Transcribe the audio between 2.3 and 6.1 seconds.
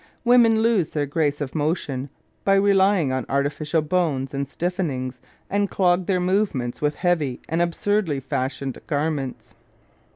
by relying on arti ficial bones and stiffenings, and clog